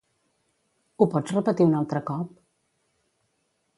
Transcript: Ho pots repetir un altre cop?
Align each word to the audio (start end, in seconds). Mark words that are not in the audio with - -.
Ho 0.97 1.07
pots 1.15 1.35
repetir 1.37 1.67
un 1.71 1.75
altre 1.81 2.01
cop? 2.11 2.33